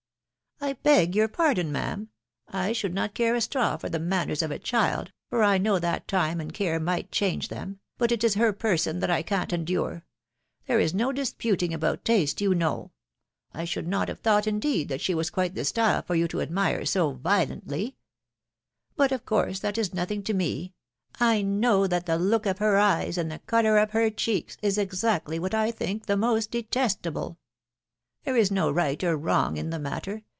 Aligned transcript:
"I 0.63 0.73
beg 0.73 1.15
your 1.15 1.27
pardon, 1.27 1.71
ma'am 1.71 2.09
I 2.47 2.71
should 2.71 2.93
not 2.93 3.15
care 3.15 3.33
a 3.33 3.41
straw 3.41 3.77
for 3.77 3.89
the 3.89 3.97
manners 3.97 4.43
of 4.43 4.51
a 4.51 4.59
child, 4.59 5.11
for 5.27 5.41
I 5.43 5.57
know 5.57 5.79
that 5.79 6.07
time 6.07 6.39
and 6.39 6.53
care 6.53 6.79
might 6.79 7.11
change 7.11 7.47
them,.... 7.47 7.79
but 7.97 8.11
it 8.11 8.23
is 8.23 8.35
her 8.35 8.53
person 8.53 8.99
that 8.99 9.09
I 9.09 9.23
can't 9.23 9.51
endure;.... 9.53 10.05
there 10.67 10.79
is 10.79 10.93
no 10.93 11.11
disputing 11.11 11.73
about 11.73 12.05
taste, 12.05 12.41
you 12.41 12.53
know, 12.53 12.91
I 13.55 13.65
should 13.65 13.87
not 13.87 14.07
have 14.07 14.19
thought, 14.19 14.45
indeed, 14.45 14.87
that 14.89 15.01
she 15.01 15.15
was 15.15 15.31
quite 15.31 15.55
the 15.55 15.65
style 15.65 16.03
for 16.03 16.13
you 16.13 16.27
to 16.27 16.41
admire 16.41 16.85
so 16.85 17.13
violently;.... 17.13 17.97
but, 18.95 19.11
of 19.11 19.25
course, 19.25 19.57
that 19.61 19.79
is 19.79 19.95
nothing 19.95 20.21
to 20.25 20.33
me.... 20.35 20.75
I 21.19 21.41
know 21.41 21.87
that 21.87 22.05
the 22.05 22.19
look 22.19 22.45
of 22.45 22.59
her 22.59 22.77
eyes, 22.77 23.17
and 23.17 23.31
the 23.31 23.39
colour 23.39 23.79
of 23.79 23.91
her 23.91 24.11
cheeks, 24.11 24.57
is 24.61 24.77
exactly 24.77 25.39
what 25.39 25.55
I 25.55 25.71
think 25.71 26.05
the 26.05 26.15
most 26.17 26.51
detestable;... 26.51 27.39
there 28.25 28.37
is 28.37 28.51
no 28.51 28.71
right 28.71 29.03
or 29.03 29.17
wrong 29.17 29.57
in 29.57 29.71
the 29.71 29.79
matter 29.79 30.21